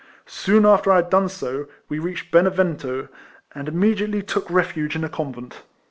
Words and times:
Soon 0.25 0.65
after 0.65 0.91
I 0.91 0.95
had 0.95 1.11
done 1.11 1.29
so, 1.29 1.67
we 1.87 1.99
reached 1.99 2.31
Benevento, 2.31 3.07
and 3.53 3.67
immediately 3.69 4.23
took 4.23 4.49
refuge 4.49 4.95
in 4.95 5.03
a 5.03 5.09
convent. 5.09 5.61